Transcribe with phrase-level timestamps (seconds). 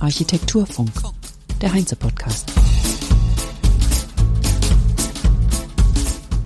[0.00, 0.90] Architekturfunk,
[1.60, 2.50] der Heinze-Podcast.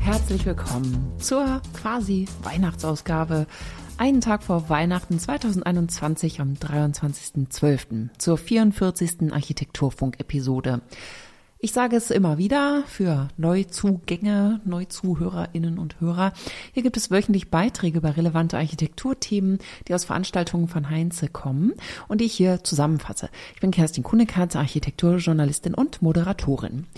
[0.01, 3.47] Herzlich willkommen zur quasi Weihnachtsausgabe.
[3.99, 8.09] Einen Tag vor Weihnachten 2021 am 23.12.
[8.19, 9.33] zur 44.
[9.33, 10.81] Architekturfunk-Episode.
[11.65, 16.33] Ich sage es immer wieder für Neuzugänge, Neuzuhörerinnen und Hörer.
[16.73, 21.75] Hier gibt es wöchentlich Beiträge über relevante Architekturthemen, die aus Veranstaltungen von Heinze kommen
[22.09, 23.29] und die ich hier zusammenfasse.
[23.55, 26.89] Ich bin Kerstin Kunekatz, Architekturjournalistin und Moderatorin.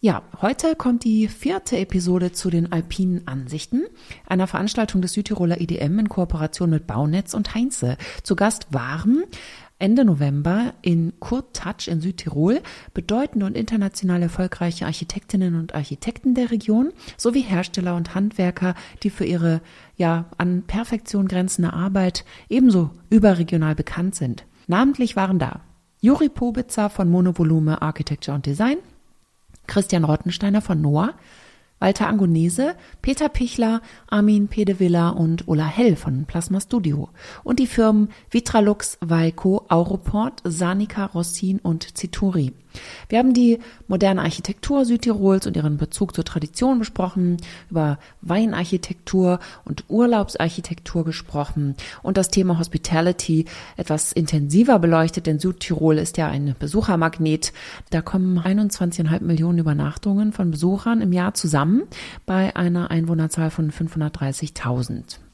[0.00, 3.84] Ja, heute kommt die vierte Episode zu den alpinen Ansichten,
[4.26, 7.96] einer Veranstaltung des Südtiroler IDM in Kooperation mit Baunetz und Heinze.
[8.22, 9.24] Zu Gast waren
[9.78, 12.62] Ende November in Kurt Touch in Südtirol
[12.94, 19.26] bedeutende und international erfolgreiche Architektinnen und Architekten der Region sowie Hersteller und Handwerker, die für
[19.26, 19.60] ihre
[19.96, 24.46] ja an Perfektion grenzende Arbeit ebenso überregional bekannt sind.
[24.66, 25.60] Namentlich waren da
[26.00, 28.78] Juri Pobitzer von Monovolume Architecture und Design,
[29.66, 31.14] Christian Rottensteiner von Noah,
[31.78, 37.10] Walter Angonese, Peter Pichler, Armin Pedevilla und Ulla Hell von Plasma Studio
[37.44, 42.52] und die Firmen Vitralux, Weiko, Auroport, Sanica, Rossin und Zituri.
[43.08, 47.36] Wir haben die moderne Architektur Südtirols und ihren Bezug zur Tradition besprochen,
[47.70, 56.16] über Weinarchitektur und Urlaubsarchitektur gesprochen und das Thema Hospitality etwas intensiver beleuchtet, denn Südtirol ist
[56.16, 57.52] ja ein Besuchermagnet.
[57.90, 61.82] Da kommen 21,5 Millionen Übernachtungen von Besuchern im Jahr zusammen
[62.24, 65.25] bei einer Einwohnerzahl von 530.000.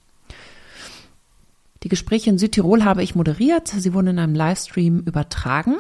[1.83, 3.69] Die Gespräche in Südtirol habe ich moderiert.
[3.69, 5.77] Sie wurden in einem Livestream übertragen.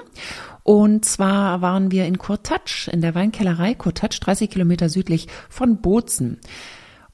[0.65, 6.39] Und zwar waren wir in Kurtatsch, in der Weinkellerei Kurtatsch, 30 Kilometer südlich von Bozen.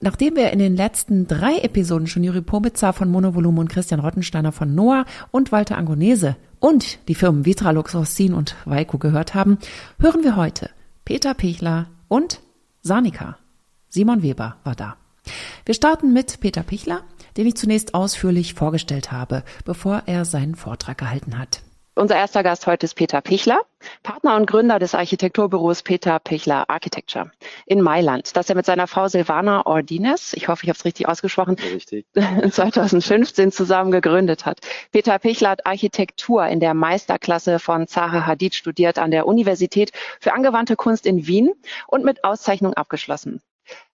[0.01, 4.53] Nachdem wir in den letzten drei Episoden schon Juri Pobitzer von Monovolume und Christian Rottensteiner
[4.53, 9.59] von Noah und Walter Angonese und die Firmen Vitralux, Rossin und Weiko gehört haben,
[9.99, 10.71] hören wir heute
[11.05, 12.41] Peter Pichler und
[12.83, 13.39] Sanika.
[13.89, 14.97] Simon Weber war da.
[15.65, 17.03] Wir starten mit Peter Pichler,
[17.37, 21.63] den ich zunächst ausführlich vorgestellt habe, bevor er seinen Vortrag gehalten hat.
[21.99, 23.61] Unser erster Gast heute ist Peter Pichler,
[24.05, 27.33] Partner und Gründer des Architekturbüros Peter Pichler Architecture
[27.67, 31.09] in Mailand, das er mit seiner Frau Silvana Ordines, ich hoffe, ich habe es richtig
[31.09, 32.07] ausgesprochen, richtig.
[32.15, 34.61] 2015 zusammen gegründet hat.
[34.93, 39.91] Peter Pichler hat Architektur in der Meisterklasse von Zaha Hadid studiert an der Universität
[40.21, 41.53] für angewandte Kunst in Wien
[41.89, 43.43] und mit Auszeichnung abgeschlossen.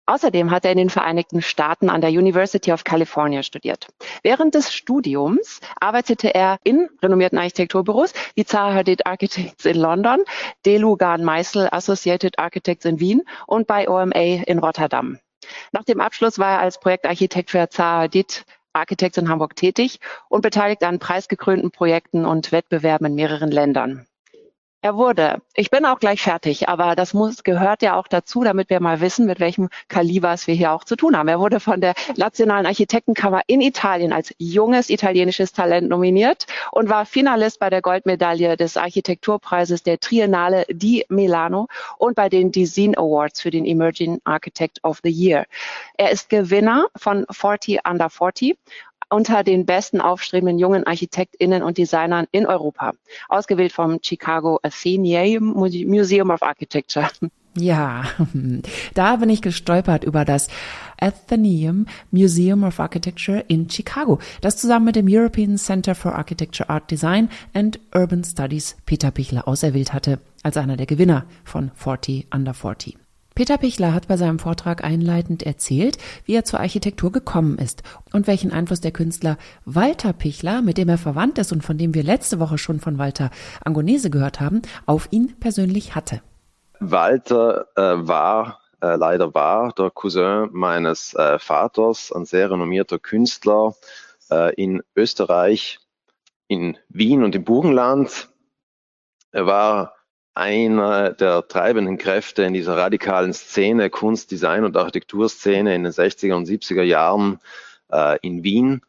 [0.07, 3.89] Außerdem hat er in den Vereinigten Staaten an der University of California studiert.
[4.23, 10.23] Während des Studiums arbeitete er in renommierten Architekturbüros wie Zaha Hadid Architects in London,
[10.67, 15.19] Delugan Meisel Associated Architects in Wien und bei OMA in Rotterdam.
[15.73, 18.45] Nach dem Abschluss war er als Projektarchitekt für Zaha Hadid
[18.75, 24.07] Architects in Hamburg tätig und beteiligt an preisgekrönten Projekten und Wettbewerben in mehreren Ländern.
[24.85, 25.41] Er wurde.
[25.55, 29.01] Ich bin auch gleich fertig, aber das muss, gehört ja auch dazu, damit wir mal
[29.01, 31.29] wissen, mit welchem Kalibers wir hier auch zu tun haben.
[31.29, 37.07] Er wurde von der Nationalen Architektenkammer in Italien als junges italienisches Talent nominiert und war
[37.07, 41.67] Finalist bei der Goldmedaille des Architekturpreises der Triennale di Milano
[41.97, 45.47] und bei den Design Awards für den Emerging Architect of the Year.
[45.97, 48.59] Er ist Gewinner von 40 Under 40
[49.15, 52.93] unter den besten aufstrebenden jungen ArchitektInnen und Designern in Europa.
[53.29, 57.09] Ausgewählt vom Chicago Athenaeum Museum of Architecture.
[57.57, 58.05] Ja,
[58.95, 60.49] da bin ich gestolpert über das
[60.99, 66.91] Athenaeum Museum of Architecture in Chicago, das zusammen mit dem European Center for Architecture Art
[66.91, 72.55] Design and Urban Studies Peter Pichler auserwählt hatte als einer der Gewinner von 40 Under
[72.55, 73.04] 40.
[73.35, 78.29] Peter Pichler hat bei seinem Vortrag einleitend erzählt, wie er zur Architektur gekommen ist und
[78.29, 82.05] welchen Einfluss der Künstler Walter Pichler, mit dem er verwandt ist und von dem wir
[82.05, 83.31] letzte Woche schon von Walter
[83.65, 86.23] Angonese gehört haben, auf ihn persönlich hatte.
[86.79, 93.75] Walter äh, war äh, leider war der Cousin meines äh, Vaters, ein sehr renommierter Künstler
[94.31, 95.81] äh, in Österreich,
[96.47, 98.29] in Wien und im Burgenland.
[99.33, 99.94] Er war
[100.35, 106.35] einer der treibenden Kräfte in dieser radikalen Szene, Kunst, Design und Architekturszene in den 60er
[106.35, 107.39] und 70er Jahren
[107.91, 108.83] äh, in Wien.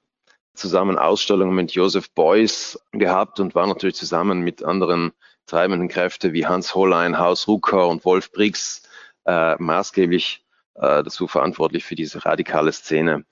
[0.56, 5.12] Zusammen Ausstellungen mit Joseph Beuys gehabt und war natürlich zusammen mit anderen
[5.45, 8.83] treibenden Kräften wie Hans Hollein, Haus Rucker und Wolf Briggs
[9.25, 10.44] äh, maßgeblich
[10.75, 13.25] äh, dazu verantwortlich für diese radikale Szene.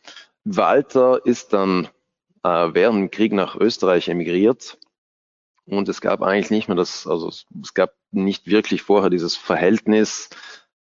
[0.43, 1.87] Walter ist dann
[2.43, 4.77] äh, während dem Krieg nach Österreich emigriert
[5.65, 10.29] und es gab eigentlich nicht mehr das, also es gab nicht wirklich vorher dieses Verhältnis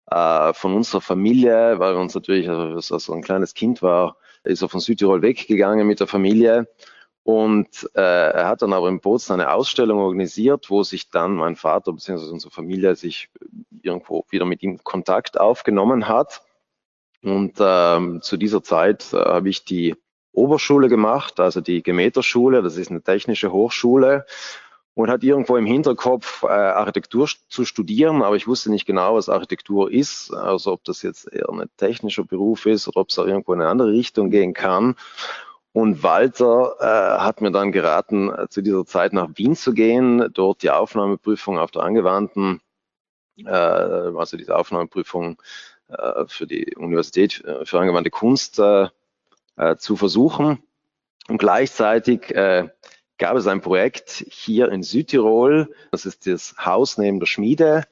[0.10, 4.70] äh, von unserer Familie, weil uns natürlich, also als ein kleines Kind war, ist er
[4.70, 6.68] von Südtirol weggegangen mit der Familie
[7.24, 11.56] Und äh, er hat dann aber in Bozen eine Ausstellung organisiert, wo sich dann mein
[11.56, 12.32] Vater bzw.
[12.32, 13.30] unsere Familie sich
[13.84, 16.42] irgendwo wieder mit ihm Kontakt aufgenommen hat.
[17.22, 19.96] Und ähm, zu dieser Zeit äh, habe ich die
[20.32, 24.26] Oberschule gemacht, also die Gemeterschule, das ist eine technische Hochschule
[25.00, 29.30] und hat irgendwo im Hinterkopf, äh, Architektur zu studieren, aber ich wusste nicht genau, was
[29.30, 33.26] Architektur ist, also ob das jetzt eher ein technischer Beruf ist oder ob es auch
[33.26, 34.96] irgendwo in eine andere Richtung gehen kann.
[35.72, 40.32] Und Walter äh, hat mir dann geraten, äh, zu dieser Zeit nach Wien zu gehen,
[40.34, 42.60] dort die Aufnahmeprüfung auf der angewandten,
[43.38, 45.42] äh, also diese Aufnahmeprüfung
[45.88, 48.90] äh, für die Universität äh, für angewandte Kunst äh,
[49.56, 50.62] äh, zu versuchen.
[51.30, 52.68] Und gleichzeitig äh,
[53.20, 55.74] gab es ein Projekt hier in Südtirol.
[55.92, 57.84] Das ist das Haus neben der Schmiede.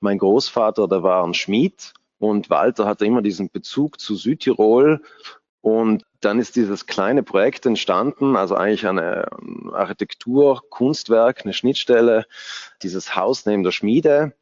[0.00, 5.02] Mein Großvater, der war ein Schmied und Walter hatte immer diesen Bezug zu Südtirol.
[5.60, 9.26] Und dann ist dieses kleine Projekt entstanden, also eigentlich eine
[9.72, 12.26] Architektur, Kunstwerk, eine Schnittstelle,
[12.82, 14.32] dieses Haus neben der Schmiede,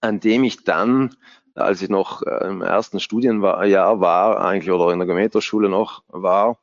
[0.00, 1.16] an dem ich dann,
[1.54, 6.58] als ich noch äh, im ersten Studienjahr war, eigentlich oder in der Geometerschule noch war,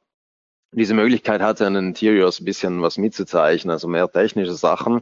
[0.73, 5.01] diese Möglichkeit hatte, an den Interiors ein bisschen was mitzuzeichnen, also mehr technische Sachen.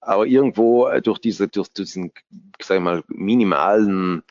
[0.00, 2.12] Aber irgendwo äh, durch diese, durch diesen,
[2.62, 4.22] sag ich mal, minimalen,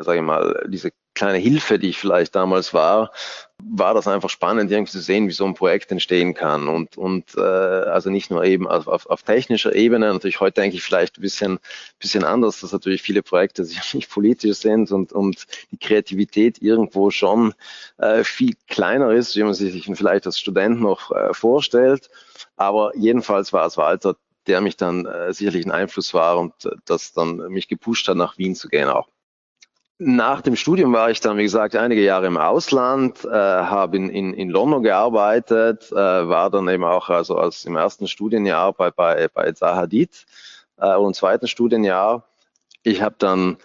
[0.00, 3.10] sag ich mal, diese kleine Hilfe, die ich vielleicht damals war,
[3.58, 6.68] war das einfach spannend, irgendwie zu sehen, wie so ein Projekt entstehen kann.
[6.68, 10.76] Und, und äh, also nicht nur eben auf, auf, auf technischer Ebene, natürlich heute denke
[10.76, 11.58] ich vielleicht ein bisschen,
[11.98, 17.54] bisschen anders, dass natürlich viele Projekte sicherlich politisch sind und, und die Kreativität irgendwo schon
[17.96, 22.10] äh, viel kleiner ist, wie man sich vielleicht als Student noch äh, vorstellt.
[22.56, 24.16] Aber jedenfalls war es Walter,
[24.46, 28.16] der mich dann äh, sicherlich ein Einfluss war und äh, das dann mich gepusht hat,
[28.16, 29.08] nach Wien zu gehen auch.
[29.98, 34.10] Nach dem Studium war ich dann, wie gesagt, einige Jahre im Ausland, äh, habe in,
[34.10, 38.90] in, in London gearbeitet, äh, war dann eben auch also als im ersten Studienjahr bei,
[38.90, 40.26] bei, bei Zahadid
[40.76, 42.28] äh, und im zweiten Studienjahr.
[42.82, 43.56] Ich habe dann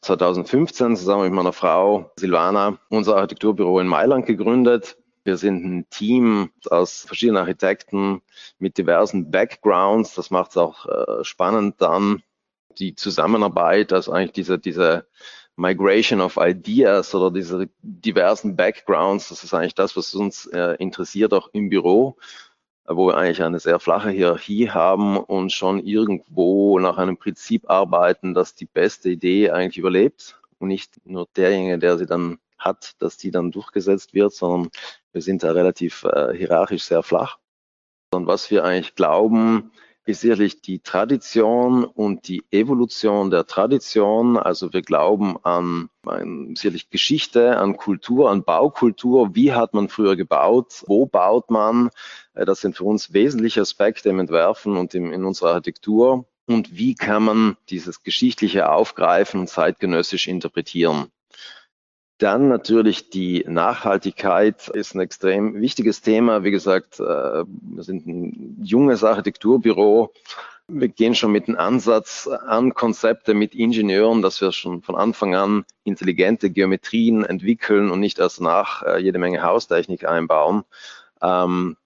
[0.00, 4.96] 2015 zusammen mit meiner Frau Silvana unser Architekturbüro in Mailand gegründet.
[5.22, 8.20] Wir sind ein Team aus verschiedenen Architekten
[8.58, 10.16] mit diversen Backgrounds.
[10.16, 12.24] Das macht es auch äh, spannend dann,
[12.78, 15.06] die Zusammenarbeit, also eigentlich diese, diese
[15.58, 21.34] Migration of Ideas oder diese diversen Backgrounds, das ist eigentlich das, was uns äh, interessiert,
[21.34, 22.16] auch im Büro,
[22.86, 28.34] wo wir eigentlich eine sehr flache Hierarchie haben und schon irgendwo nach einem Prinzip arbeiten,
[28.34, 33.16] dass die beste Idee eigentlich überlebt und nicht nur derjenige, der sie dann hat, dass
[33.16, 34.70] die dann durchgesetzt wird, sondern
[35.12, 37.38] wir sind da relativ äh, hierarchisch sehr flach.
[38.12, 39.72] Und was wir eigentlich glauben,
[40.08, 44.38] ist sicherlich die Tradition und die Evolution der Tradition.
[44.38, 49.34] Also wir glauben an, an sicherlich Geschichte, an Kultur, an Baukultur.
[49.34, 50.82] Wie hat man früher gebaut?
[50.86, 51.90] Wo baut man?
[52.32, 56.24] Äh, das sind für uns wesentliche Aspekte im Entwerfen und im, in unserer Architektur.
[56.46, 61.12] Und wie kann man dieses Geschichtliche aufgreifen und zeitgenössisch interpretieren?
[62.18, 66.42] Dann natürlich die Nachhaltigkeit ist ein extrem wichtiges Thema.
[66.42, 70.12] Wie gesagt, äh, wir sind ein junges Architekturbüro.
[70.66, 75.36] Wir gehen schon mit dem Ansatz an Konzepte mit Ingenieuren, dass wir schon von Anfang
[75.36, 80.64] an intelligente Geometrien entwickeln und nicht erst nach äh, jede Menge Haustechnik einbauen.
[81.22, 81.76] Ähm,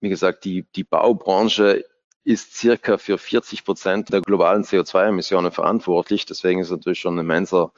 [0.00, 1.84] wie gesagt, die, die Baubranche
[2.22, 6.24] ist circa für 40 Prozent der globalen CO2-Emissionen verantwortlich.
[6.24, 7.72] Deswegen ist natürlich schon ein immenser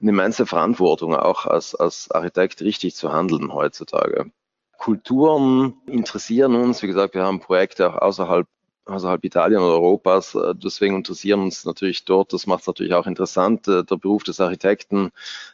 [0.00, 4.30] eine immense Verantwortung, auch als, als Architekt richtig zu handeln heutzutage.
[4.78, 6.82] Kulturen interessieren uns.
[6.82, 8.46] Wie gesagt, wir haben Projekte auch außerhalb
[8.86, 10.36] außerhalb Italien oder Europas.
[10.54, 14.40] Deswegen interessieren uns natürlich dort, das macht es natürlich auch interessant, äh, der Beruf des
[14.40, 15.10] Architekten,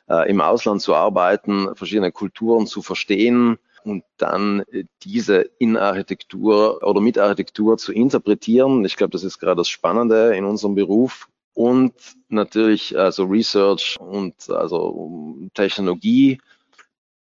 [0.08, 6.82] äh, im Ausland zu arbeiten, verschiedene Kulturen zu verstehen und dann äh, diese in Architektur
[6.82, 8.84] oder mit Architektur zu interpretieren.
[8.84, 11.28] Ich glaube, das ist gerade das Spannende in unserem Beruf
[11.60, 11.92] und
[12.30, 16.40] natürlich also Research und also Technologie.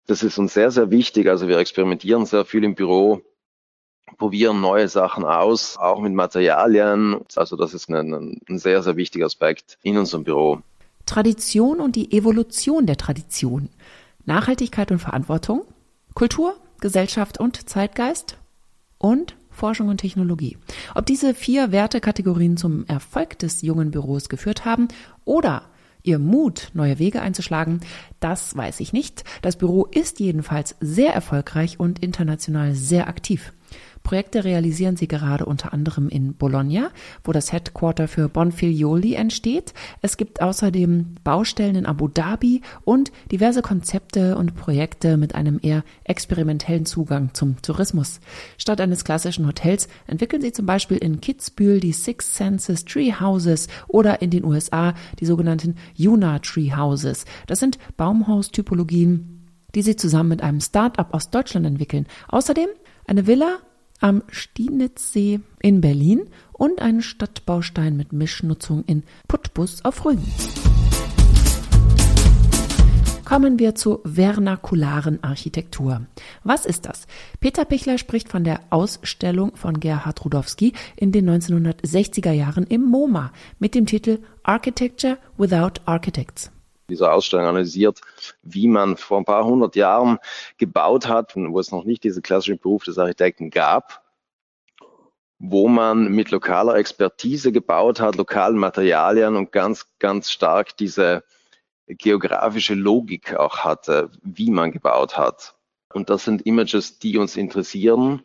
[0.07, 1.29] Das ist uns sehr, sehr wichtig.
[1.29, 3.23] Also wir experimentieren sehr viel im Büro,
[4.19, 7.21] probieren neue Sachen aus, auch mit Materialien.
[7.37, 10.61] Also das ist ein, ein sehr, sehr wichtiger Aspekt in unserem Büro.
[11.07, 13.71] Tradition und die Evolution der Tradition.
[14.27, 15.65] Nachhaltigkeit und Verantwortung.
[16.13, 18.37] Kultur, Gesellschaft und Zeitgeist.
[18.99, 20.57] Und Forschung und Technologie.
[20.95, 24.89] Ob diese vier Wertekategorien zum Erfolg des jungen Büros geführt haben
[25.25, 25.65] oder
[26.03, 27.81] ihr Mut, neue Wege einzuschlagen,
[28.21, 29.25] das weiß ich nicht.
[29.43, 33.53] Das Büro ist jedenfalls sehr erfolgreich und international sehr aktiv.
[34.09, 36.93] Projekte realisieren sie gerade unter anderem in Bologna,
[37.25, 39.75] wo das Headquarter für Bonfiglioli entsteht.
[40.01, 45.85] Es gibt außerdem Baustellen in Abu Dhabi und diverse Konzepte und Projekte mit einem eher
[46.05, 48.21] experimentellen Zugang zum Tourismus.
[48.57, 53.69] Statt eines klassischen Hotels entwickeln sie zum Beispiel in Kitzbühel die Six Senses Tree Houses
[53.89, 57.27] oder in den USA die sogenannten Yuna Tree Houses.
[57.47, 62.07] Das sind Baumhaustypologien, die sie zusammen mit einem Start-up aus Deutschland entwickeln.
[62.29, 62.69] Außerdem
[63.05, 63.59] eine Villa
[64.01, 70.27] am Stienitzsee in Berlin und einen Stadtbaustein mit Mischnutzung in Putbus auf Rügen.
[73.25, 76.07] Kommen wir zur vernakularen Architektur.
[76.45, 77.07] Was ist das?
[77.41, 83.31] Peter Pichler spricht von der Ausstellung von Gerhard Rudowski in den 1960er Jahren im MoMA
[83.59, 86.51] mit dem Titel Architecture Without Architects
[86.89, 88.01] dieser Ausstellung analysiert,
[88.43, 90.19] wie man vor ein paar hundert Jahren
[90.57, 94.03] gebaut hat, wo es noch nicht diesen klassischen Beruf des Architekten gab,
[95.39, 101.25] wo man mit lokaler Expertise gebaut hat, lokalen Materialien und ganz, ganz stark diese
[101.87, 105.55] geografische Logik auch hatte, wie man gebaut hat.
[105.93, 108.25] Und das sind Images, die uns interessieren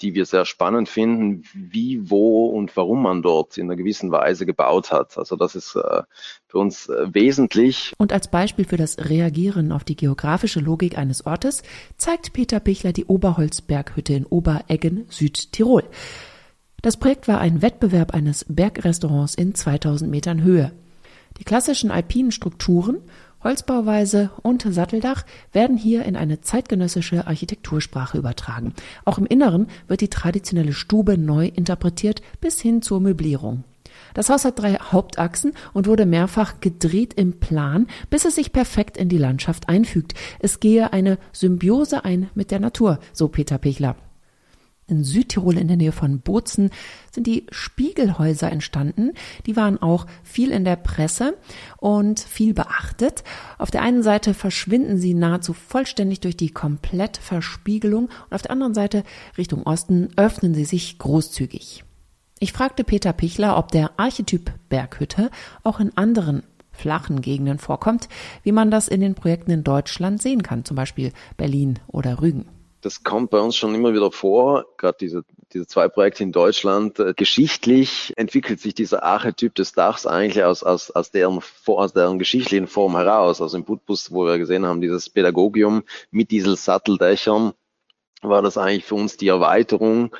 [0.00, 4.46] die wir sehr spannend finden, wie, wo und warum man dort in einer gewissen Weise
[4.46, 5.18] gebaut hat.
[5.18, 6.02] Also das ist äh,
[6.46, 7.92] für uns äh, wesentlich.
[7.98, 11.62] Und als Beispiel für das Reagieren auf die geografische Logik eines Ortes
[11.96, 15.84] zeigt Peter Pichler die Oberholzberghütte in Obereggen, Südtirol.
[16.80, 20.72] Das Projekt war ein Wettbewerb eines Bergrestaurants in 2000 Metern Höhe.
[21.38, 22.98] Die klassischen alpinen Strukturen
[23.42, 28.74] Holzbauweise und Satteldach werden hier in eine zeitgenössische Architektursprache übertragen.
[29.04, 33.64] Auch im Inneren wird die traditionelle Stube neu interpretiert bis hin zur Möblierung.
[34.14, 38.96] Das Haus hat drei Hauptachsen und wurde mehrfach gedreht im Plan, bis es sich perfekt
[38.96, 40.14] in die Landschaft einfügt.
[40.40, 43.96] Es gehe eine Symbiose ein mit der Natur, so Peter Pichler.
[44.88, 46.70] In Südtirol in der Nähe von Bozen
[47.12, 49.12] sind die Spiegelhäuser entstanden.
[49.44, 51.36] Die waren auch viel in der Presse
[51.76, 53.22] und viel beachtet.
[53.58, 58.72] Auf der einen Seite verschwinden sie nahezu vollständig durch die Komplettverspiegelung und auf der anderen
[58.72, 59.04] Seite
[59.36, 61.84] Richtung Osten öffnen sie sich großzügig.
[62.38, 65.30] Ich fragte Peter Pichler, ob der Archetyp Berghütte
[65.64, 68.08] auch in anderen flachen Gegenden vorkommt,
[68.42, 72.46] wie man das in den Projekten in Deutschland sehen kann, zum Beispiel Berlin oder Rügen
[72.80, 76.98] das kommt bei uns schon immer wieder vor, gerade diese, diese zwei Projekte in Deutschland.
[76.98, 82.18] Äh, geschichtlich entwickelt sich dieser Archetyp des Dachs eigentlich aus, aus, aus, deren, aus deren
[82.18, 83.40] geschichtlichen Form heraus.
[83.40, 87.52] Also im Putbus, wo wir gesehen haben, dieses Pädagogium mit diesen Satteldächern,
[88.22, 90.14] war das eigentlich für uns die Erweiterung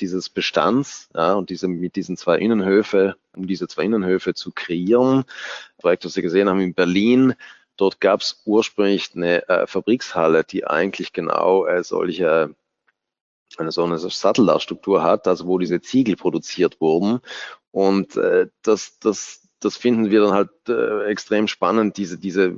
[0.00, 5.24] dieses Bestands ja, und diese, mit diesen zwei Innenhöfe, um diese zwei Innenhöfe zu kreieren.
[5.78, 7.34] Projekt, was wir gesehen haben in Berlin,
[7.76, 12.54] Dort gab es ursprünglich eine äh, Fabrikshalle, die eigentlich genau äh, solche
[13.58, 17.20] eine so eine Satteldachstruktur hat, also wo diese Ziegel produziert wurden.
[17.70, 22.56] Und äh, das, das, das finden wir dann halt äh, extrem spannend, diese, diese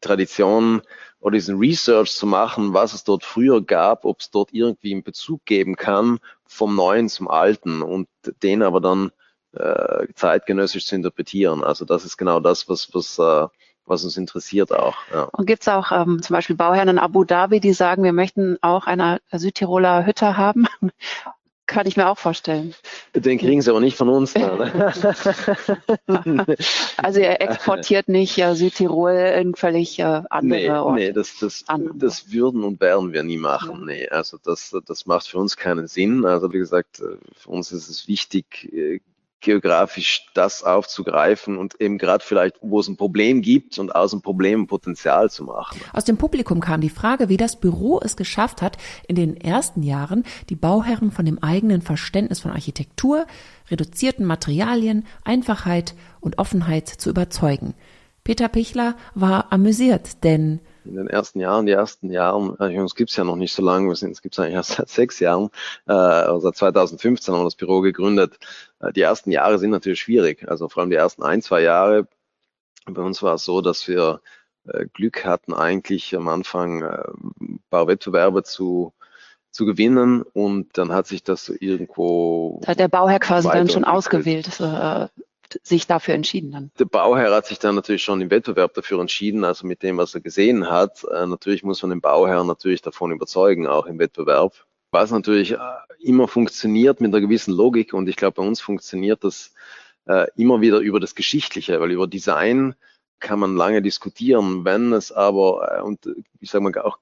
[0.00, 0.82] Tradition
[1.20, 5.02] oder diesen Research zu machen, was es dort früher gab, ob es dort irgendwie einen
[5.02, 8.08] Bezug geben kann vom Neuen zum Alten und
[8.42, 9.10] den aber dann
[9.52, 11.64] äh, zeitgenössisch zu interpretieren.
[11.64, 13.48] Also das ist genau das, was, was äh,
[13.86, 14.96] was uns interessiert auch.
[15.12, 15.24] Ja.
[15.32, 18.58] Und gibt es auch ähm, zum Beispiel Bauherren in Abu Dhabi, die sagen, wir möchten
[18.62, 20.66] auch eine Südtiroler Hütte haben?
[21.66, 22.74] Kann ich mir auch vorstellen.
[23.14, 24.34] Den kriegen sie aber nicht von uns.
[24.34, 24.92] Ne?
[26.98, 30.94] also ihr exportiert nicht ja, Südtirol in völlig äh, andere nee, Orte.
[31.00, 31.64] Nee, das, das,
[31.94, 33.80] das würden und werden wir nie machen.
[33.80, 33.86] Ja.
[33.86, 36.26] Nee, also das, das macht für uns keinen Sinn.
[36.26, 39.00] Also wie gesagt, äh, für uns ist es wichtig, äh,
[39.44, 44.22] geografisch das aufzugreifen und eben gerade vielleicht, wo es ein Problem gibt und aus dem
[44.22, 45.80] Problem Potenzial zu machen.
[45.92, 49.82] Aus dem Publikum kam die Frage, wie das Büro es geschafft hat, in den ersten
[49.82, 53.26] Jahren die Bauherren von dem eigenen Verständnis von Architektur,
[53.70, 57.74] reduzierten Materialien, Einfachheit und Offenheit zu überzeugen.
[58.24, 63.16] Peter Pichler war amüsiert, denn in den ersten Jahren, die ersten Jahren, äh, uns gibt's
[63.16, 65.50] ja noch nicht so lange, wir sind, es gibt's eigentlich erst seit sechs Jahren,
[65.86, 68.38] äh, also seit 2015 haben wir das Büro gegründet.
[68.80, 72.06] Äh, die ersten Jahre sind natürlich schwierig, also vor allem die ersten ein, zwei Jahre.
[72.86, 74.20] Bei uns war es so, dass wir
[74.66, 77.02] äh, Glück hatten, eigentlich am Anfang äh,
[77.70, 78.92] Bauwettbewerbe zu
[79.54, 82.60] zu gewinnen und dann hat sich das irgendwo.
[82.62, 85.06] Da hat der Bauherr quasi dann schon ausgewählt, äh,
[85.62, 86.70] sich dafür entschieden dann?
[86.78, 90.14] Der Bauherr hat sich dann natürlich schon im Wettbewerb dafür entschieden, also mit dem, was
[90.14, 91.04] er gesehen hat.
[91.04, 94.52] Äh, natürlich muss man den Bauherrn natürlich davon überzeugen, auch im Wettbewerb.
[94.90, 95.58] Was natürlich äh,
[96.00, 99.52] immer funktioniert mit einer gewissen Logik und ich glaube, bei uns funktioniert das
[100.06, 102.74] äh, immer wieder über das Geschichtliche, weil über Design
[103.20, 104.64] kann man lange diskutieren.
[104.64, 106.08] Wenn es aber, äh, und
[106.40, 106.98] ich sage mal auch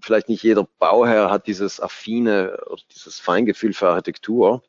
[0.00, 4.62] vielleicht nicht jeder Bauherr hat dieses affine oder dieses Feingefühl für Architektur.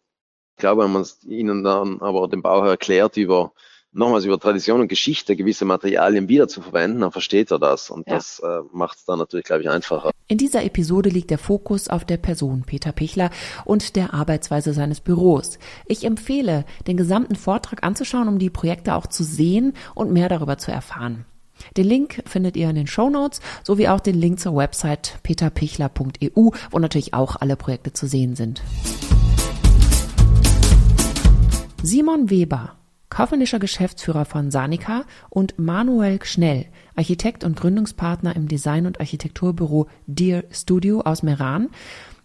[0.57, 3.51] Ich glaube, wenn man es ihnen dann aber dem Bauherr erklärt über
[3.91, 8.07] nochmals über Tradition und Geschichte gewisse Materialien wieder zu verwenden, dann versteht er das und
[8.07, 8.15] ja.
[8.15, 10.09] das äh, macht es dann natürlich, glaube ich, einfacher.
[10.27, 13.29] In dieser Episode liegt der Fokus auf der Person Peter Pichler
[13.65, 15.59] und der Arbeitsweise seines Büros.
[15.85, 20.57] Ich empfehle, den gesamten Vortrag anzuschauen, um die Projekte auch zu sehen und mehr darüber
[20.57, 21.25] zu erfahren.
[21.75, 26.49] Den Link findet ihr in den Show Notes sowie auch den Link zur Website peterpichler.eu,
[26.71, 28.63] wo natürlich auch alle Projekte zu sehen sind.
[31.83, 32.77] Simon Weber
[33.09, 36.65] kaufmännischer Geschäftsführer von Sanica und Manuel Schnell,
[36.95, 41.69] Architekt und Gründungspartner im Design- und Architekturbüro Dear Studio aus Meran,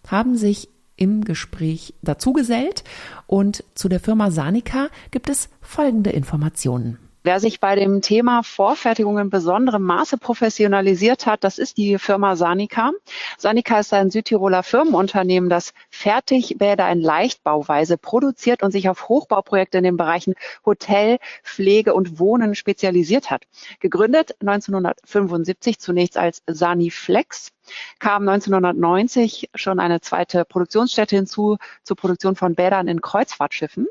[0.07, 2.83] haben sich im Gespräch dazugesellt
[3.27, 6.99] und zu der Firma Sanica gibt es folgende Informationen.
[7.25, 12.35] Wer sich bei dem Thema Vorfertigung in besonderem Maße professionalisiert hat, das ist die Firma
[12.35, 12.91] Sanica.
[13.37, 19.85] Sanica ist ein Südtiroler Firmenunternehmen, das Fertigbäder in Leichtbauweise produziert und sich auf Hochbauprojekte in
[19.85, 20.33] den Bereichen
[20.65, 23.45] Hotel, Pflege und Wohnen spezialisiert hat.
[23.79, 27.53] Gegründet 1975 zunächst als Saniflex
[27.99, 33.87] kam 1990 schon eine zweite Produktionsstätte hinzu zur Produktion von Bädern in Kreuzfahrtschiffen.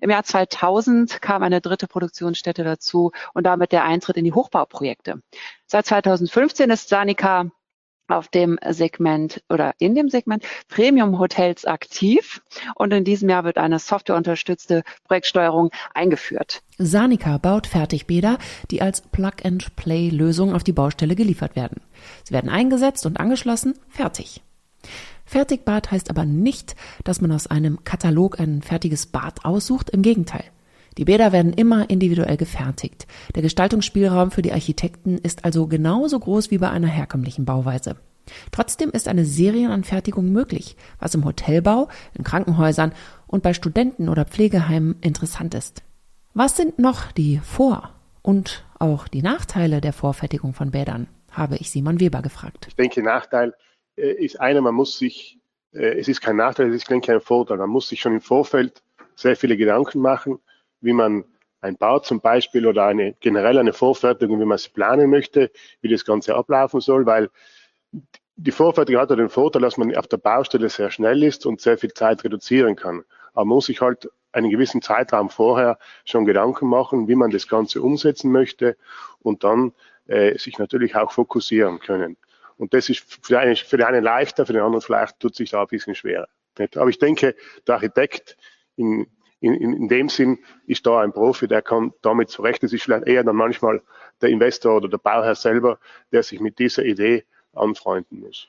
[0.00, 5.20] Im Jahr 2000 kam eine dritte Produktionsstätte dazu und damit der Eintritt in die Hochbauprojekte.
[5.66, 7.50] Seit 2015 ist Sanica
[8.08, 12.42] auf dem Segment oder in dem Segment Premium Hotels aktiv
[12.74, 16.62] und in diesem Jahr wird eine softwareunterstützte Projektsteuerung eingeführt.
[16.78, 18.38] Sanica baut Fertigbäder,
[18.70, 21.80] die als Plug-and-Play-Lösung auf die Baustelle geliefert werden.
[22.24, 24.42] Sie werden eingesetzt und angeschlossen, fertig.
[25.32, 29.88] Fertigbad heißt aber nicht, dass man aus einem Katalog ein fertiges Bad aussucht.
[29.88, 30.44] Im Gegenteil.
[30.98, 33.06] Die Bäder werden immer individuell gefertigt.
[33.34, 37.96] Der Gestaltungsspielraum für die Architekten ist also genauso groß wie bei einer herkömmlichen Bauweise.
[38.50, 42.92] Trotzdem ist eine Serienanfertigung möglich, was im Hotelbau, in Krankenhäusern
[43.26, 45.82] und bei Studenten oder Pflegeheimen interessant ist.
[46.34, 51.08] Was sind noch die Vor- und auch die Nachteile der Vorfertigung von Bädern?
[51.30, 52.66] habe ich Simon Weber gefragt.
[52.68, 53.54] Ich denke, Nachteil
[53.96, 55.38] ist einer, man muss sich,
[55.72, 58.82] äh, es ist kein Nachteil, es ist kein Vorteil, man muss sich schon im Vorfeld
[59.14, 60.38] sehr viele Gedanken machen,
[60.80, 61.24] wie man
[61.60, 65.50] ein Bau zum Beispiel oder eine generell eine Vorfertigung, wie man es planen möchte,
[65.80, 67.30] wie das Ganze ablaufen soll, weil
[68.36, 71.60] die Vorfertigung hat ja den Vorteil, dass man auf der Baustelle sehr schnell ist und
[71.60, 73.04] sehr viel Zeit reduzieren kann.
[73.32, 77.46] Aber man muss sich halt einen gewissen Zeitraum vorher schon Gedanken machen, wie man das
[77.46, 78.76] Ganze umsetzen möchte
[79.20, 79.72] und dann
[80.06, 82.16] äh, sich natürlich auch fokussieren können.
[82.62, 85.50] Und das ist für, eine, für den einen leichter, für den anderen vielleicht tut sich
[85.50, 86.28] da ein bisschen schwerer.
[86.76, 87.34] Aber ich denke,
[87.66, 88.36] der Architekt
[88.76, 89.08] in,
[89.40, 92.62] in, in dem Sinn ist da ein Profi, der kann damit zurecht.
[92.62, 93.82] Es ist vielleicht eher dann manchmal
[94.20, 95.80] der Investor oder der Bauherr selber,
[96.12, 98.46] der sich mit dieser Idee anfreunden muss.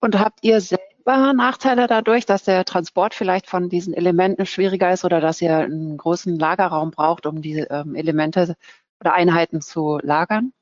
[0.00, 5.04] Und habt ihr selber Nachteile dadurch, dass der Transport vielleicht von diesen Elementen schwieriger ist
[5.04, 8.54] oder dass ihr einen großen Lagerraum braucht, um die ähm, Elemente
[9.00, 10.52] oder Einheiten zu lagern?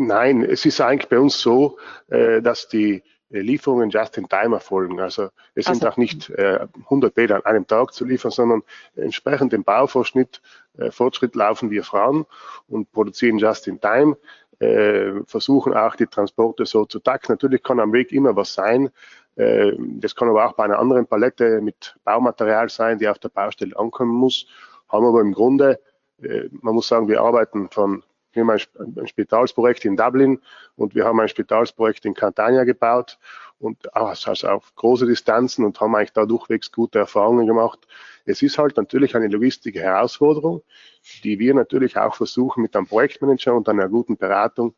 [0.00, 4.54] Nein, es ist eigentlich bei uns so, äh, dass die äh, Lieferungen just in time
[4.54, 5.00] erfolgen.
[5.00, 5.88] Also es sind also.
[5.88, 8.62] auch nicht äh, 100 Bäder an einem Tag zu liefern, sondern
[8.94, 10.40] entsprechend dem Bauvorschnitt,
[10.78, 12.26] äh, Fortschritt laufen wir voran
[12.68, 14.16] und produzieren just in time,
[14.60, 17.32] äh, versuchen auch die Transporte so zu takten.
[17.32, 18.90] Natürlich kann am Weg immer was sein.
[19.34, 23.30] Äh, das kann aber auch bei einer anderen Palette mit Baumaterial sein, die auf der
[23.30, 24.46] Baustelle ankommen muss.
[24.88, 25.80] Haben aber im Grunde,
[26.22, 28.60] äh, man muss sagen, wir arbeiten von wir haben ein,
[28.96, 30.40] ein Spitalsprojekt in Dublin
[30.76, 33.18] und wir haben ein Spitalsprojekt in Catania gebaut
[33.58, 37.86] und also auf große Distanzen und haben eigentlich da durchwegs gute Erfahrungen gemacht.
[38.24, 40.62] Es ist halt natürlich eine logistische Herausforderung,
[41.24, 44.74] die wir natürlich auch versuchen mit einem Projektmanager und einer guten Beratung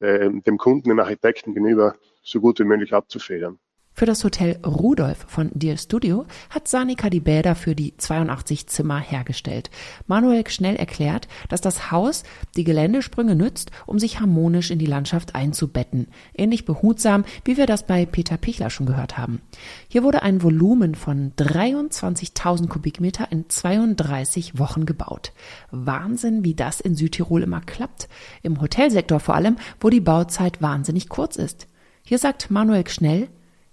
[0.00, 3.58] äh, dem Kunden, dem Architekten gegenüber so gut wie möglich abzufedern.
[3.94, 8.98] Für das Hotel Rudolf von Dear Studio hat Sanika die Bäder für die 82 Zimmer
[8.98, 9.70] hergestellt.
[10.06, 12.22] Manuel schnell erklärt, dass das Haus
[12.56, 16.08] die Geländesprünge nützt, um sich harmonisch in die Landschaft einzubetten.
[16.34, 19.42] Ähnlich behutsam, wie wir das bei Peter Pichler schon gehört haben.
[19.88, 25.32] Hier wurde ein Volumen von 23.000 Kubikmeter in 32 Wochen gebaut.
[25.70, 28.08] Wahnsinn, wie das in Südtirol immer klappt.
[28.42, 31.68] Im Hotelsektor vor allem, wo die Bauzeit wahnsinnig kurz ist.
[32.04, 33.28] Hier sagt Manuel Schnell,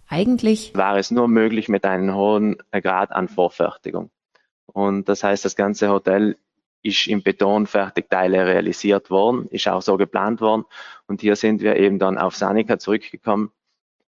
[0.10, 4.10] eigentlich war es nur möglich mit einem hohen Grad an Vorfertigung.
[4.66, 6.38] Und das heißt, das ganze Hotel
[6.82, 10.66] ist in Betonfertigteile realisiert worden, ist auch so geplant worden.
[11.08, 13.52] Und hier sind wir eben dann auf Sanica zurückgekommen,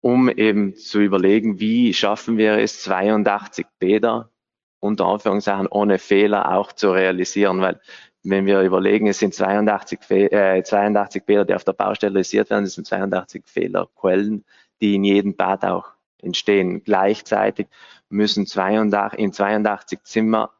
[0.01, 4.31] um eben zu überlegen, wie schaffen wir es, 82 Bäder
[4.79, 7.79] unter Anführungszeichen ohne Fehler auch zu realisieren, weil
[8.23, 12.63] wenn wir überlegen, es sind 82, äh, 82 Fehler, die auf der Baustelle realisiert werden,
[12.63, 14.45] es sind 82 Fehlerquellen,
[14.83, 16.83] die in jedem Bad auch entstehen.
[16.83, 17.67] Gleichzeitig
[18.09, 20.51] müssen 82, in 82 Zimmer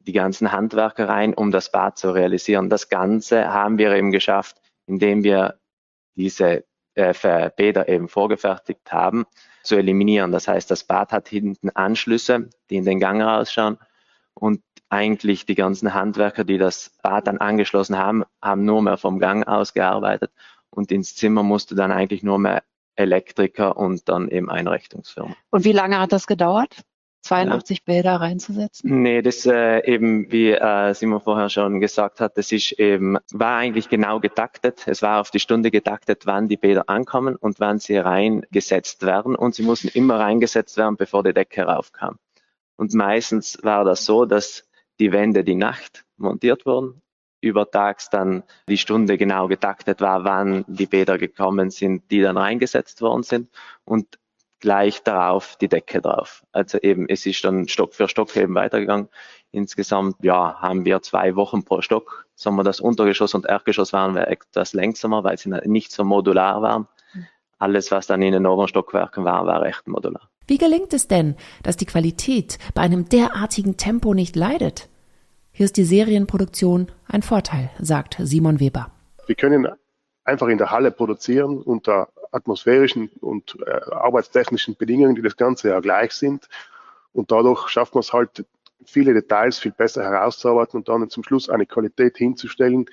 [0.00, 2.68] die ganzen Handwerker rein, um das Bad zu realisieren.
[2.68, 5.60] Das Ganze haben wir eben geschafft, indem wir
[6.16, 9.24] diese äh, Bäder eben vorgefertigt haben,
[9.62, 10.32] zu eliminieren.
[10.32, 13.78] Das heißt, das Bad hat hinten Anschlüsse, die in den Gang rausschauen
[14.34, 19.20] und eigentlich die ganzen Handwerker, die das Bad dann angeschlossen haben, haben nur mehr vom
[19.20, 20.32] Gang aus gearbeitet
[20.70, 22.64] und ins Zimmer musste dann eigentlich nur mehr
[23.00, 25.34] Elektriker und dann eben Einrichtungsfirma.
[25.50, 26.82] Und wie lange hat das gedauert?
[27.22, 27.82] 82 ja.
[27.84, 29.02] Bilder reinzusetzen?
[29.02, 33.58] Nee, das äh, eben, wie äh, Simon vorher schon gesagt hat, das ist eben, war
[33.58, 34.84] eigentlich genau getaktet.
[34.86, 39.34] Es war auf die Stunde getaktet, wann die Bilder ankommen und wann sie reingesetzt werden.
[39.36, 42.16] Und sie mussten immer reingesetzt werden, bevor die Decke raufkam.
[42.76, 44.64] Und meistens war das so, dass
[44.98, 47.02] die Wände die Nacht montiert wurden,
[47.40, 53.00] übertags dann die Stunde genau getaktet war, wann die Bäder gekommen sind, die dann reingesetzt
[53.02, 53.48] worden sind
[53.84, 54.18] und
[54.60, 56.44] gleich darauf die Decke drauf.
[56.52, 59.08] Also eben, es ist dann Stock für Stock eben weitergegangen.
[59.52, 62.26] Insgesamt, ja, haben wir zwei Wochen pro Stock.
[62.34, 66.62] Sagen wir, das Untergeschoss und Erdgeschoss waren wir etwas längsamer, weil sie nicht so modular
[66.62, 66.86] waren.
[67.58, 70.30] Alles, was dann in den oberen Stockwerken war, war recht modular.
[70.46, 74.88] Wie gelingt es denn, dass die Qualität bei einem derartigen Tempo nicht leidet?
[75.60, 78.90] Hier ist die Serienproduktion ein Vorteil, sagt Simon Weber.
[79.26, 79.68] Wir können
[80.24, 85.80] einfach in der Halle produzieren unter atmosphärischen und äh, arbeitstechnischen Bedingungen, die das ganze ja
[85.80, 86.48] gleich sind.
[87.12, 88.46] Und dadurch schafft man es halt,
[88.86, 92.86] viele Details viel besser herauszuarbeiten und dann zum Schluss eine Qualität hinzustellen,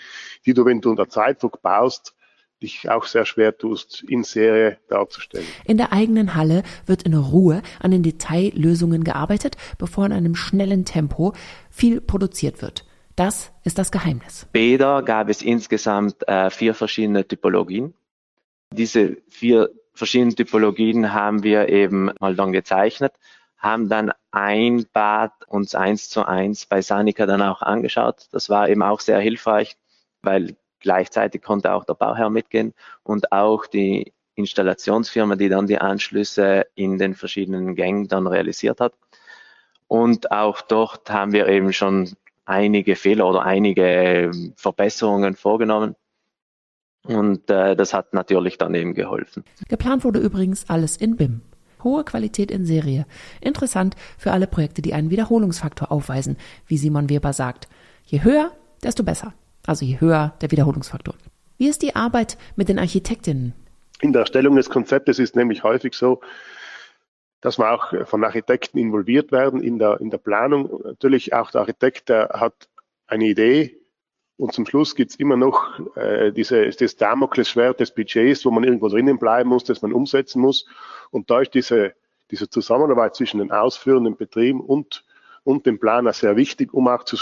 [0.45, 2.15] die du, wenn du unter Zeitdruck baust,
[2.61, 5.45] dich auch sehr schwer tust, in Serie darzustellen.
[5.65, 10.85] In der eigenen Halle wird in Ruhe an den Detaillösungen gearbeitet, bevor in einem schnellen
[10.85, 11.33] Tempo
[11.69, 12.85] viel produziert wird.
[13.15, 14.47] Das ist das Geheimnis.
[14.51, 17.93] Bäder gab es insgesamt äh, vier verschiedene Typologien.
[18.71, 23.13] Diese vier verschiedenen Typologien haben wir eben mal dann gezeichnet,
[23.57, 28.27] haben dann ein Bad uns eins zu eins bei Sanica dann auch angeschaut.
[28.31, 29.77] Das war eben auch sehr hilfreich,
[30.21, 36.67] weil Gleichzeitig konnte auch der Bauherr mitgehen und auch die Installationsfirma, die dann die Anschlüsse
[36.75, 38.93] in den verschiedenen Gängen dann realisiert hat.
[39.87, 42.11] Und auch dort haben wir eben schon
[42.45, 45.95] einige Fehler oder einige Verbesserungen vorgenommen.
[47.03, 49.43] Und äh, das hat natürlich dann eben geholfen.
[49.69, 51.41] Geplant wurde übrigens alles in BIM.
[51.83, 53.05] Hohe Qualität in Serie.
[53.39, 57.69] Interessant für alle Projekte, die einen Wiederholungsfaktor aufweisen, wie Simon Weber sagt.
[58.05, 58.51] Je höher,
[58.83, 59.33] desto besser
[59.67, 61.15] also je höher der Wiederholungsfaktor.
[61.57, 63.53] Wie ist die Arbeit mit den Architektinnen?
[64.01, 66.21] In der Erstellung des Konzeptes ist nämlich häufig so,
[67.41, 70.81] dass man auch von Architekten involviert werden in der, in der Planung.
[70.83, 72.67] Natürlich auch der Architekt, der hat
[73.07, 73.77] eine Idee
[74.37, 78.63] und zum Schluss gibt es immer noch äh, diese, das Damoklesschwert des Budgets, wo man
[78.63, 80.67] irgendwo drinnen bleiben muss, das man umsetzen muss.
[81.09, 81.93] Und da ist diese,
[82.29, 85.05] diese Zusammenarbeit zwischen den ausführenden Betrieben und,
[85.43, 87.17] und dem Planer sehr wichtig, um auch zu,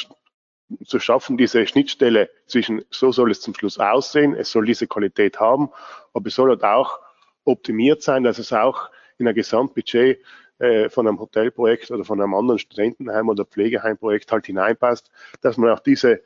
[0.85, 5.39] zu schaffen, diese Schnittstelle zwischen, so soll es zum Schluss aussehen, es soll diese Qualität
[5.39, 5.69] haben,
[6.13, 6.99] aber es soll halt auch
[7.43, 10.19] optimiert sein, dass es auch in ein Gesamtbudget
[10.57, 15.69] äh, von einem Hotelprojekt oder von einem anderen Studentenheim oder Pflegeheimprojekt halt hineinpasst, dass man
[15.69, 16.21] auch diese,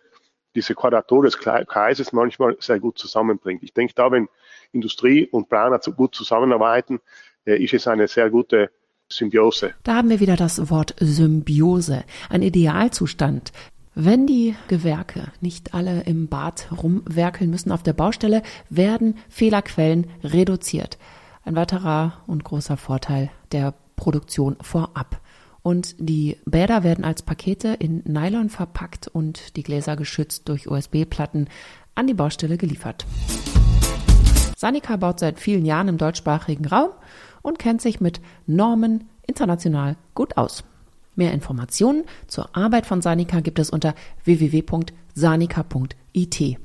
[0.56, 3.64] diese Quadratur des Kreises manchmal sehr gut zusammenbringt.
[3.64, 4.30] Ich denke, da, wenn
[4.72, 7.00] Industrie und Planer gut zusammenarbeiten,
[7.46, 8.72] äh, ist es eine sehr gute
[9.12, 9.74] Symbiose.
[9.84, 13.52] Da haben wir wieder das Wort Symbiose, ein Idealzustand,
[14.02, 20.98] wenn die Gewerke nicht alle im Bad rumwerkeln müssen auf der Baustelle, werden Fehlerquellen reduziert.
[21.44, 25.20] Ein weiterer und großer Vorteil der Produktion vorab.
[25.64, 31.50] Und die Bäder werden als Pakete in Nylon verpackt und die Gläser geschützt durch USB-Platten
[31.96, 33.06] an die Baustelle geliefert.
[34.56, 36.92] Sanika baut seit vielen Jahren im deutschsprachigen Raum
[37.42, 40.64] und kennt sich mit Normen international gut aus.
[41.20, 46.58] Mehr Informationen zur Arbeit von Sanika gibt es unter www.sanika.it.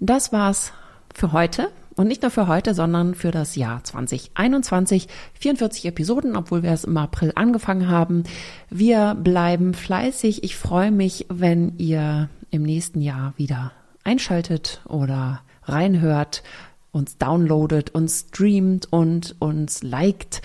[0.00, 0.72] Das war's
[1.14, 1.70] für heute.
[1.94, 5.06] Und nicht nur für heute, sondern für das Jahr 2021.
[5.38, 8.24] 44 Episoden, obwohl wir es im April angefangen haben.
[8.68, 10.42] Wir bleiben fleißig.
[10.42, 13.70] Ich freue mich, wenn ihr im nächsten Jahr wieder
[14.02, 16.42] einschaltet oder reinhört,
[16.90, 20.42] uns downloadet, uns streamt und uns liked.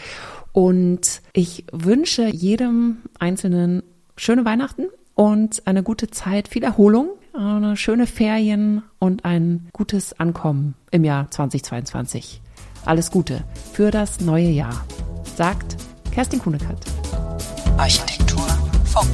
[0.51, 3.83] Und ich wünsche jedem Einzelnen
[4.15, 10.75] schöne Weihnachten und eine gute Zeit, viel Erholung, eine schöne Ferien und ein gutes Ankommen
[10.91, 12.41] im Jahr 2022.
[12.85, 14.85] Alles Gute für das neue Jahr,
[15.35, 15.77] sagt
[16.11, 16.85] Kerstin Kuhnekert.
[17.77, 18.47] Architektur
[18.85, 19.09] Funk.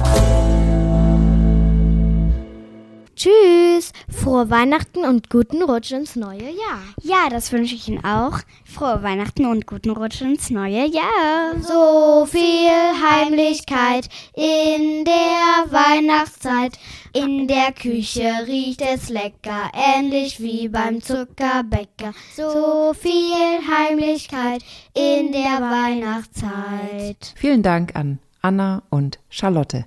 [3.16, 6.82] Tschüss, frohe Weihnachten und guten Rutsch ins neue Jahr.
[7.00, 8.40] Ja, das wünsche ich Ihnen auch.
[8.66, 11.58] Frohe Weihnachten und guten Rutsch ins neue Jahr.
[11.62, 16.78] So viel Heimlichkeit in der Weihnachtszeit.
[17.14, 22.12] In der Küche riecht es lecker, ähnlich wie beim Zuckerbäcker.
[22.36, 27.32] So viel Heimlichkeit in der Weihnachtszeit.
[27.34, 29.86] Vielen Dank an Anna und Charlotte.